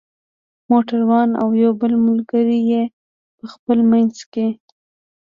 موټر 0.69 0.99
وان 1.09 1.29
او 1.41 1.47
یو 1.63 1.71
بل 1.81 1.93
ملګری 2.07 2.59
یې 2.71 2.83
په 3.37 3.45
خپل 3.53 3.77
منځ 3.91 4.15
کې. 4.33 4.47